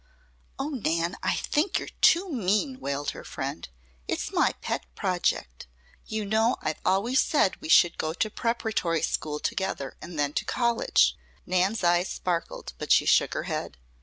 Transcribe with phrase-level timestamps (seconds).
[0.57, 1.15] "Oh, Nan!
[1.21, 3.69] I think you're too mean," wailed her friend.
[4.07, 5.67] "It's my pet project.
[6.07, 10.43] You know, I've always said we should go to preparatory school together, and then to
[10.43, 13.77] college." Nan's eyes sparkled; but she shook her head.